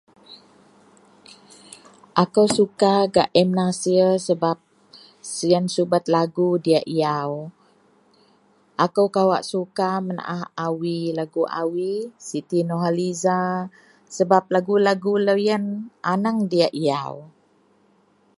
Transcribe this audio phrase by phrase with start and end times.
[2.23, 4.57] akou suka gak m.nasir sebab
[5.33, 7.31] siyen subet lagu diyak yau,
[8.85, 11.95] aku kawak suka menaah awie, lagu awie,
[12.27, 13.39] siti nuhaliza
[14.17, 15.63] sebab lagu-lagu loyien
[16.11, 17.15] aneng diyak yau